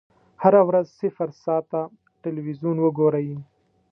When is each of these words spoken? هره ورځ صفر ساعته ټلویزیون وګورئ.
هره 0.41 0.61
ورځ 0.69 0.85
صفر 0.99 1.29
ساعته 1.43 1.81
ټلویزیون 2.21 2.77
وګورئ. 2.81 3.29